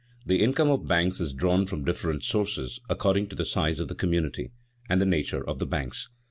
[0.25, 3.93] _The income of banks is drawn from different sources, according to the size of the
[3.93, 4.49] community,
[4.89, 6.09] and the nature of the banks.